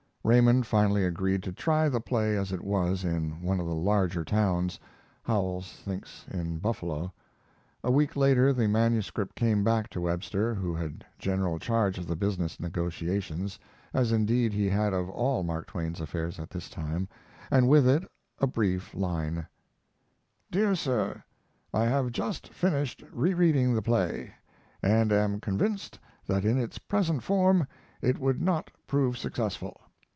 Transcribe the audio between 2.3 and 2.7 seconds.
as it